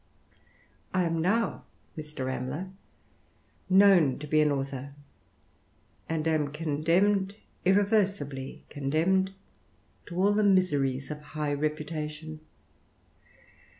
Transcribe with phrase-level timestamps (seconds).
[0.95, 1.63] I am now,
[1.95, 2.25] Mr.
[2.25, 2.71] Rambler,
[3.69, 4.95] known to be an author,
[6.09, 7.35] and am condemned,
[7.65, 9.33] irreversibly condemned,
[10.07, 12.39] to all the miseries of high reputation.